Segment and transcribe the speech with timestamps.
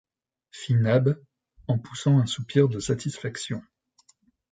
[0.51, 1.15] fit Nab,
[1.67, 3.61] en poussant un soupir de satisfaction